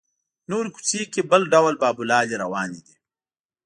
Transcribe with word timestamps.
نورې 0.49 0.69
کوڅې 0.75 1.01
کې 1.13 1.21
بل 1.31 1.41
ډول 1.53 1.73
بابولالې 1.81 2.35
روانې 2.43 2.79
دي. 2.85 2.95